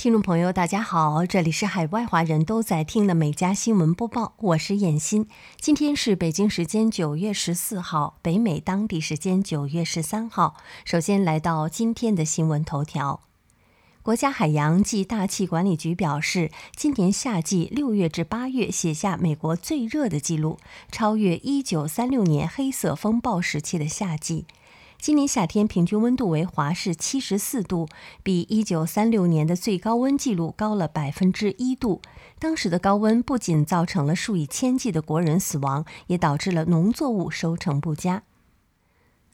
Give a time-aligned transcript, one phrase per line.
[0.00, 5.28] 听众朋友，大家好，这里是海外华人都在听的美家新闻播报，我是燕欣。
[5.60, 10.56] 今天是北京时间九月十四号，北美当地时间九月十三号。
[10.86, 13.20] 首先来到今天的新闻头条。
[14.00, 20.58] 国家海洋暨大气管理局表示，今年夏季六月至八月写下美国最热的记录，
[20.90, 24.46] 超越一九三六年黑色风暴时期的夏季。
[25.00, 27.88] 今年夏天平均温度为华氏七十四度，
[28.22, 32.02] 比一九三六年的最高温记录高了百分之一度。
[32.38, 38.24] 当时的高温不仅造成了数以千计的国人死亡，也导致了农作物收成不佳。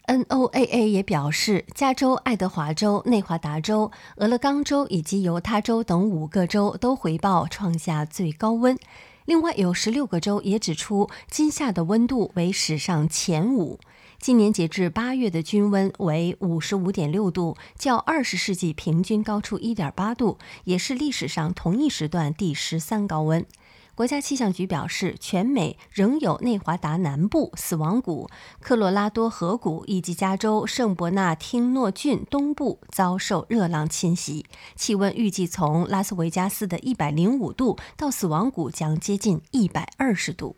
[0.07, 8.79] NOAA 也表示，加州、爱德华州、内华达州、俄勒冈州以及犹他州等五个州都回报创下最高温。
[9.25, 13.81] 另外有十六个州也指出，今夏的温度为史上前五。
[14.19, 23.47] 今年截至八月的均温为五十五点六度，较二十世纪平均高出一点八度，也是历史上同一时段第十三高温。
[23.95, 28.29] 国家气象局表示，全美仍有内华达南部死亡谷、
[28.61, 40.57] 科罗拉多河谷以及加州圣伯纳汀诺郡东部遭受热浪侵袭，气温预计从拉斯维加斯的一百零五度到死亡谷将接近一百二十度。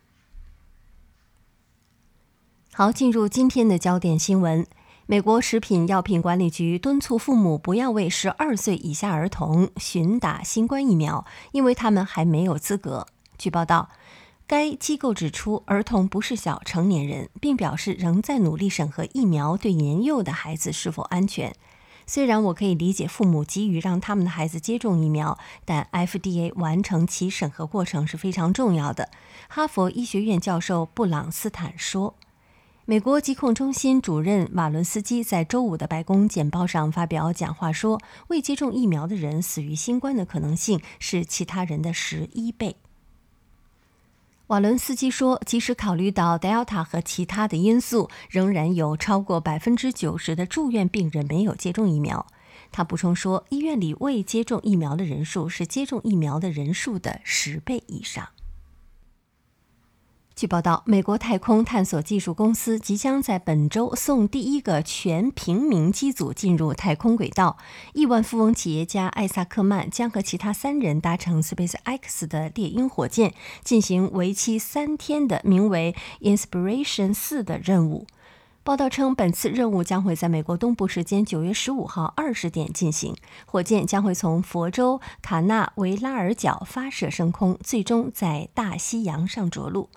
[2.78, 4.64] 好，进入今天的焦点新闻。
[5.06, 13.08] 美国食品药品管理局敦促父母不要为十二岁以下儿童寻打新冠疫苗，因为他们还没有资格。
[13.36, 13.88] 据报道，
[14.46, 21.52] 该机构指出，儿童不是小成年人，并表示仍在努力审核疫苗对年幼的孩子是否安全。
[22.06, 29.10] 虽然我可以理解父母急于让他们的孩子接种疫苗，但 FDA 完成其审核过程是非常重要的。
[29.48, 32.14] 哈佛医学院教授布朗斯坦说。
[32.91, 42.77] 美国疾控中心主任瓦伦斯基在周五的白宫简报上发表讲话说：“未接种疫苗的人死于新冠的可能性是其他人的十一倍。”
[44.48, 52.24] 瓦伦斯基说：“即使考虑到 Delta 和其他的因素，仍然有超过百分之九十的住院病人没有接种疫苗。”
[52.73, 58.30] 他补充说：“医院里未接种疫苗的人数是接种疫苗的人数的十倍以上。”
[60.38, 67.56] 据报道，美国太空探索技术公司即将在本周送第一个全平民机组进入太空轨道。
[67.92, 73.34] 亿万富翁企业家艾萨克曼将和其他三人搭乘 SpaceX 的猎鹰火箭，
[73.64, 78.06] 进行为期三天的名为 “Inspiration 四”的任务。
[78.62, 83.16] 报道称，本次任务将会在美国东部时间九月十五号二十点进行。
[83.44, 89.88] 火箭将会从佛州卡纳维拉尔角发射升空，最终在大西洋上着陆。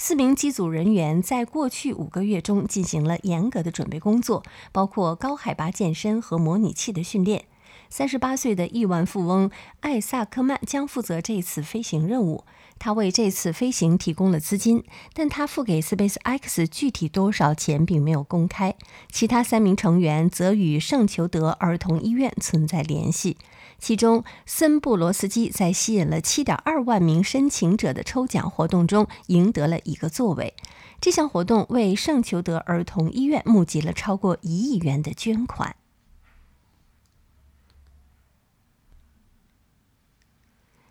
[0.00, 7.46] 四名机组人员在过去五个月中进行了严格的准备工作，包括高海拔健身和模拟器的训练。
[7.90, 9.50] 三十八岁的亿万富翁
[9.80, 12.44] 艾萨克曼将负责这次飞行任务。
[12.78, 18.76] 他为这次飞行提供了资金，但他付给 SpaceX 具体多少钱并没有公开。
[19.10, 23.36] 其他三名成员则与圣裘德儿童医院存在联系。
[23.80, 30.54] 其中，森布罗斯基在吸引了7.2万名申请者的抽奖活动中赢得了一个座位。
[31.00, 35.74] 这项活动为圣裘德儿童医院募集了超过一亿元的捐款。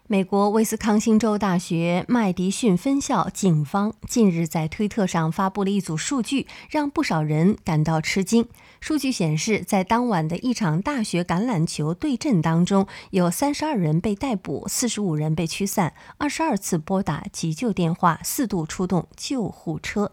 [0.09, 8.47] 美国威斯康星州大学麦迪逊分校警方近日在推特上发布了一组数据，让不少人感到吃惊。
[8.79, 20.09] 数据显示，在当晚的一场大学橄榄球对阵当中，有三十二人被逮捕，四十五人被驱散，二十二次拨打急救电话，四度出动救护车。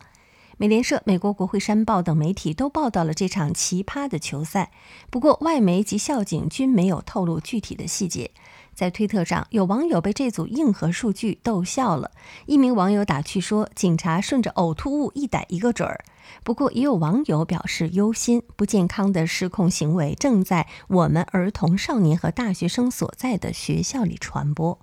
[0.56, 4.72] 美联社、美国国会山报等媒体都报道了这场奇葩的球赛，
[5.10, 8.32] 不过外媒及校警均没有透露具体的细节。
[8.74, 12.10] 在推特上，有网友被这组硬核数据逗笑了。
[12.46, 16.04] 一名网友打趣说：“警察顺着呕吐物一逮一个准儿。”
[16.42, 24.78] 不过，也有网友表示忧心，不健康的失控行为正在我们儿童、少年和大学生所在的学校里传播。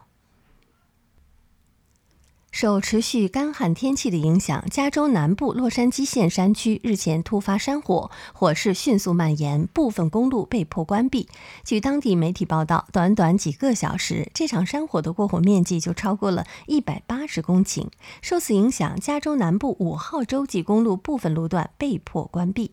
[2.61, 11.27] 受持续干旱天气的影响，加州南部洛杉矶县山区日前突发山火，火势迅速蔓延，部分公路被迫关闭。
[11.65, 17.87] 据当地媒体报道，短短几个小时，这场山火的过火面积就超过了一百八十公顷。
[18.21, 22.71] 受此影响，加州南部五号洲际公路部分路段被迫关闭。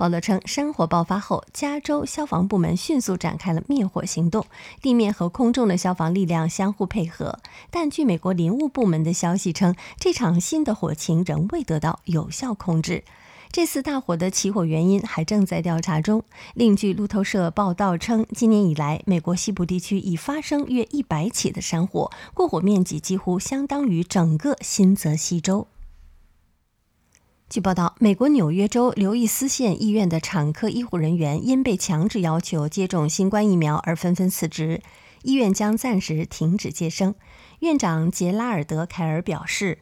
[0.00, 4.46] 报道称，山火爆发后，加州消防部门迅速展开了灭火行动，
[4.80, 7.38] 地面和空中的消防力量相互配合。
[7.70, 13.04] 但据美国林务部门的消息称，这场新的火情仍未得到有效控制。
[13.52, 16.24] 这次大火的起火原因还正在调查中。
[16.54, 25.66] 另据路透社报道称，今年以来，美国西部地区已发生约一百起的山火，过火面积几乎相当于整个新泽西州。
[27.50, 34.80] 据报道，美国纽约州刘易斯县医院的产科医护人员因被强制要求接种新冠疫苗而纷纷辞职，
[35.24, 37.12] 医院将暂时停止接生。
[37.58, 39.78] 院长杰拉尔德·凯尔表示。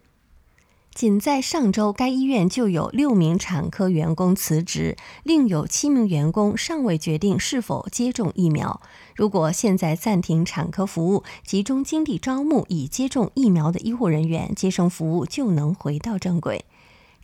[0.94, 8.80] 仅在上周，该医院就有六名产科员工辞职，另有七名员工尚未决定是否接种疫苗。
[9.14, 16.64] 如果现在暂停产科服务，集中精力招募已接种疫苗的医护人员，接生服务就能回到正轨。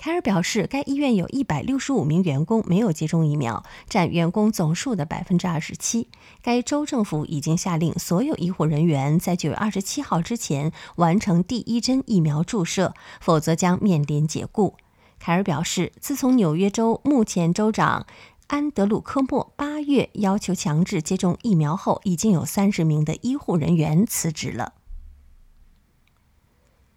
[0.05, 6.09] 凯尔表示，该医院有一百六十五名员工没有接种疫苗，占员工总数的百分之二十七。
[6.43, 14.75] 该州政府已经下令所有医护人员在九月二十七号之前完成第一针疫苗注射，否则将面临解雇。
[15.19, 18.07] 凯尔表示，自从纽约州目前州长
[18.49, 24.75] 安德鲁·科莫八月要求强制接种疫苗后，已经有三十名的医护人员辞职了。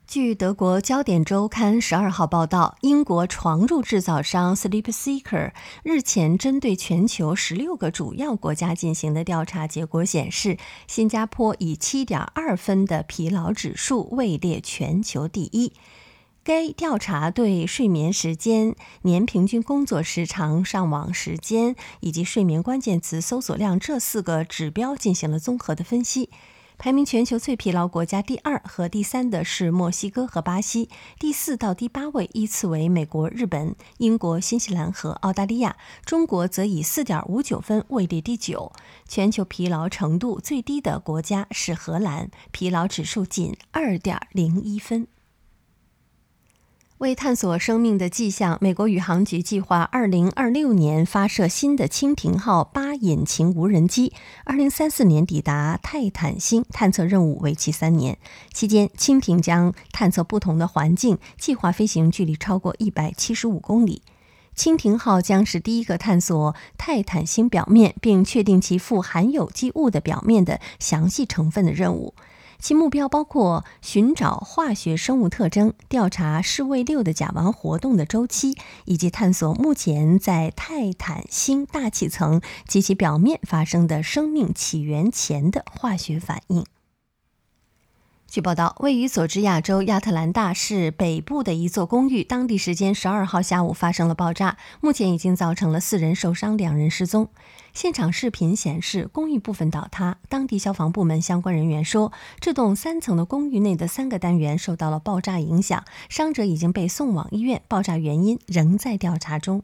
[0.07, 5.51] 据德国焦点周刊十二号报道，英国床褥制造商 Sleep Seeker
[5.83, 10.57] 日前针对全球十六个主要国家进行的调查结果显示，
[10.87, 15.73] 新加坡以七点二分的疲劳指数位列全球第一。
[16.41, 26.29] 该调查对睡眠时间、年平均工作时长、上网时间以及睡眠关键词搜索量这四个指标进行了综合的分析。
[26.79, 30.89] 排名全球最疲劳国家第二和第三的是墨西哥和巴西，
[31.19, 35.75] 第四到第八位依次为美国、日本、英国、新西兰和澳大利亚，
[36.05, 38.71] 中国则以四点五九分位列第九。
[39.07, 45.07] 全球疲劳程度最低的国家是荷兰，疲劳指数仅二点零一分。
[46.99, 54.13] 为探索生命的迹象，美国宇航局计划2026年发射新的蜻蜓号八引擎无人机
[54.47, 56.65] ，2034年抵达泰坦星。
[56.71, 58.17] 探测任务为期三年，
[58.51, 64.01] 期间蜻蜓将探测不同的环境，计划飞行距离超过175公里。
[64.55, 72.15] 蜻蜓号将是第一个探索泰坦星表面并确定其富含有机物的表面的详细成分的任务。
[72.59, 86.65] 其目标包括寻找化学生物特征、调查世卫六的甲烷活动的周期，以及探索目前在泰坦星大气层及其表面发生的生命起源前的化学反应。
[88.29, 97.29] 据报道，位于佐治亚州亚特兰大市北部的一座公寓，当地时间十二号下午发生了爆炸，目前已经造成了四人受伤，两人失踪。
[97.73, 100.17] 现场视频显示，公寓部分倒塌。
[100.27, 109.63] 当地消防部门相关人员说，这栋三层的公寓内的三个单元受到了爆炸影响，伤者已经被送往医院，爆炸原因仍在调查中。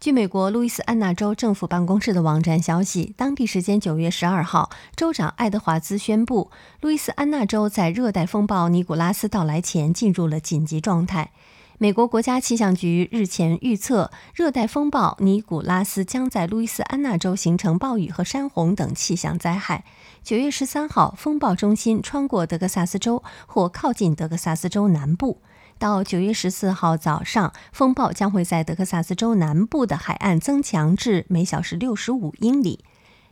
[0.00, 6.50] 据美国路易斯安那州政府办公室的网站消息，当地时间九月十二号，州长爱德华兹宣布，
[6.80, 11.32] 路易斯安那州在热带风暴尼古拉斯到来前进入了紧急状态。
[11.76, 19.84] 美国国家气象局日前预测，热带风暴尼古拉斯将在路易斯安那州形成暴雨和山洪等气象灾害。
[20.22, 25.42] 九月十三号，风暴中心穿过德克萨斯州或靠近德克萨斯州南部。
[25.80, 32.84] 到九月十四号早上，风暴将会在德克萨斯州南部的海岸增强至每小时六十五英里。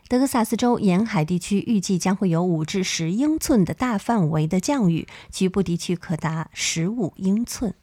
[0.07, 7.75] 德克萨斯州沿海地区预计将会有五至十英寸的大范围的降雨，局部地区可达十五英寸。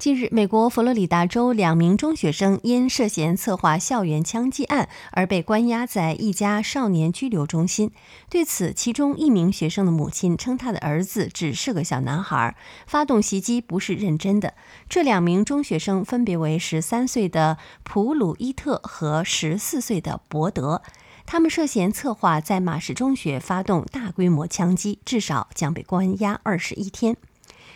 [0.00, 7.90] 近日，美国佛罗里达州两名中学生因涉嫌策划校园枪击案而被关押在一家少年拘留中心。
[8.30, 14.54] 对此，其中一名学生的母亲称，他的儿子只是个小男孩，发动袭击不是认真的。
[14.88, 20.80] 这两名中学生分别为十三岁的普鲁伊特和十四岁的伯德，
[21.26, 27.18] 他们涉嫌策划在马什中学发动大规模枪击，至少将被关押二十一天。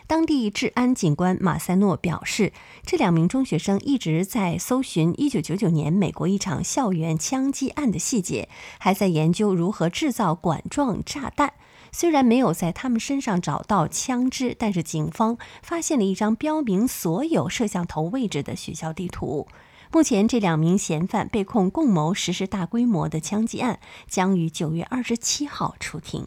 [0.07, 2.53] 当地治安警官马塞诺表示，
[2.85, 11.55] 这两名中学生一直在搜寻1999年美国一场校园枪击案的细节，还在研究如何制造管状炸弹。
[11.91, 19.49] 虽然没有在他们身上找到枪支，但是警方发现了一张标明所有摄像头位置的学校地图。
[19.91, 26.27] 目前，这两名嫌犯被控共谋实施大规模的枪击案，将于9月27号出庭。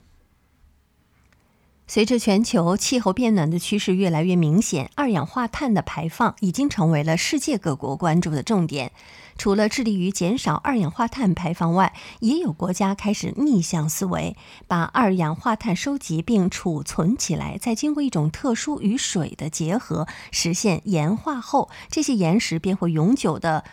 [1.90, 8.92] 随着全球气候变暖的趋势越来越明显，二氧化碳的排放已经成为了世界各国关注的重点。
[9.38, 14.36] 除了致力于减少二氧化碳排放外，也有国家开始逆向思维，
[14.68, 23.64] 把二氧化碳收集并储存起来，再经过一种特殊与水的结合，实现岩化后，这些岩石便会永久的。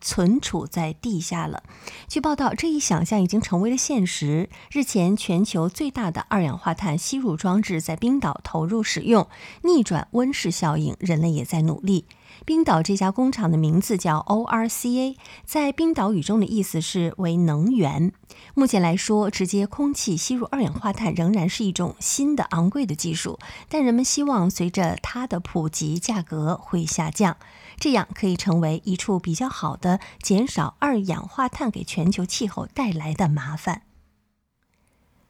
[0.00, 1.62] 存储在地下了。
[2.08, 4.48] 据报道，这一想象已经成为了现实。
[4.70, 9.28] 日前，全球最大的二氧化碳吸入装置在冰岛投入使用，
[9.62, 12.06] 逆转温室效应，人类也在努力。
[12.44, 18.12] 冰岛这家工厂的名字叫 ORCA，在冰岛语中的意思是为能源。
[18.54, 27.36] 目前来说，直接空气吸入二氧化碳仍然是一种新的昂贵的技术，但人们希望随着它的普及，价格会下降，
[27.78, 33.82] 这样可以成为一处比较好的减少二氧化碳给全球气候带来的麻烦。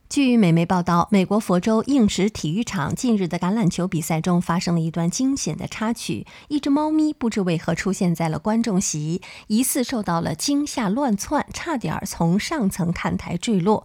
[0.08, 13.84] 据美媒报道，美国佛州应石体育场近日的橄榄球比赛中发生了一段惊险的插曲：一只猫咪不知为何出现在了观众席，疑似受到了惊吓乱窜，差点从上层看台坠落。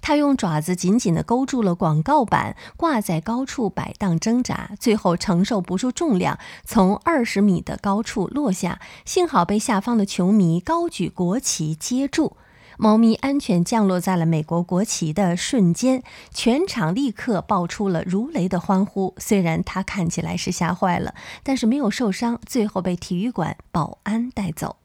[0.00, 8.80] 它用爪子紧紧地勾住了广告板，挂在高处摆荡挣扎，最后承受不住重量，从二十米的高处落下。
[9.04, 12.36] 幸好被下方的球迷高举国旗接住。
[12.82, 19.14] 猫咪安全降落在了美国国旗的瞬间，全场立刻爆出了如雷的欢呼。
[19.18, 24.76] 虽然它看起来是吓坏了，但是没有受伤，最后被体育馆保安带走。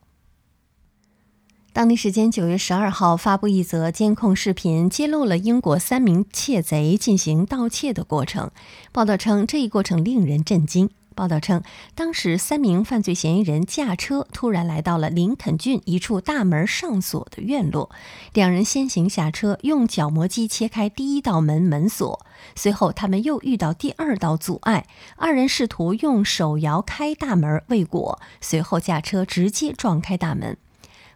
[1.72, 8.50] 当地时间九月十二号，发布一则监控视频，揭露了英国三名窃贼进行盗窃的过程。
[8.92, 10.90] 报道称，这一过程令人震惊。
[11.16, 11.62] 报道称，
[11.94, 17.90] 当时三名犯罪嫌疑人驾车突然来到了林肯郡一处大门上锁的院落，
[18.34, 30.58] 两人先行下车，用角磨机切开第一道门门锁，随后他们又遇到第二道阻碍，二人试图用手摇开大门未果，随后驾车直接撞开大门。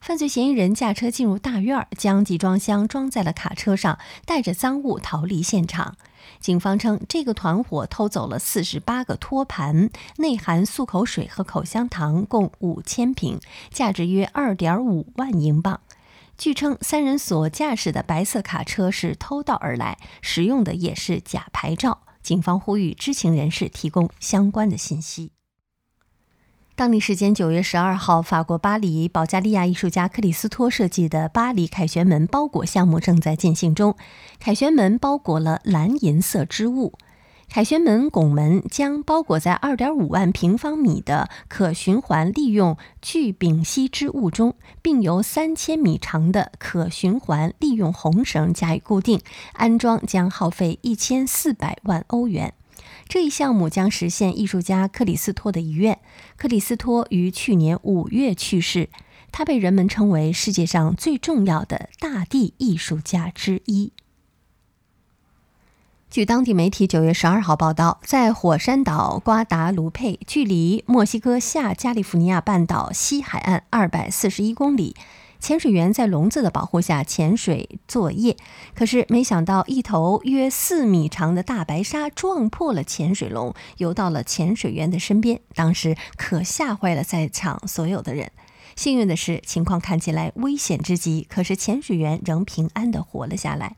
[0.00, 5.98] 犯罪嫌疑人驾车进入大院，将集装箱装在了卡车上，带着赃物逃离现场。
[6.40, 13.38] 警方称，这个团伙偷走了四十八个托盘，内含漱口水和口香糖，共五千瓶，
[13.70, 15.80] 价值约二点五万英镑。
[16.38, 22.02] 据称，三人所驾驶的白色卡车是偷盗而来，使用的也是假牌照。
[22.22, 25.32] 警方呼吁知情人士提供相关的信息。
[26.80, 33.94] 当地时间九月十二号，法国巴黎保加利亚艺术家克里斯托设计的巴黎凯旋门包裹项目正在进行中。
[34.38, 36.94] 凯旋门包裹了蓝银色织物，
[37.50, 49.20] 凯旋门拱门将包裹在二点五万平方米的可循环利用聚丙烯织物中，并由三千米长的可循环利用红绳加以固定。
[49.52, 52.54] 安装将耗费一千四百万欧元。
[53.08, 55.98] 这一项目将实现艺术家克里斯托的遗愿。
[56.36, 58.88] 克里斯托于去年五月去世，
[59.32, 63.92] 他被人们称为世界上最重要的大地艺术家之一。
[66.10, 74.96] 据当地媒体九月十二号报道，在火山岛瓜达卢佩，距离墨西哥下加利福尼亚半岛西海岸二百四十一公里。
[75.40, 78.36] 潜水员在笼子的保护下潜水作业，
[78.74, 85.40] 可是没想到一头约四米长的大白鲨撞破了潜水笼，游到了潜水员的身边。
[85.54, 88.30] 当时可吓坏了在场所有的人。
[88.76, 93.76] 幸运的是，情况看起来危险之极，可是潜水员仍平安地活了下来。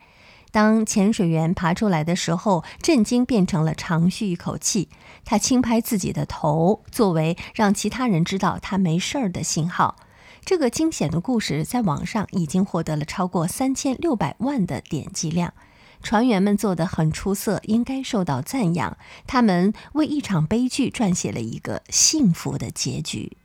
[0.51, 4.91] 当潜水员爬出来的时候，震惊变成了长吁一口气。
[5.25, 9.97] 他轻拍自己的头，作为让其他人知道他没事儿的信号。
[10.45, 15.55] 这个惊险的故事在网上已经获得了超过三千六百万的点击量。
[16.03, 18.99] 船员们做得很出色，应该受到赞扬。
[19.27, 23.37] 他们为一场悲剧撰写了一个幸福的结局。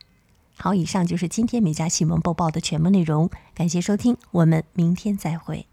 [0.56, 3.30] 好，以上就是今天美家新闻播报的全部内容。
[3.54, 5.66] 感谢收听，我们明天再会。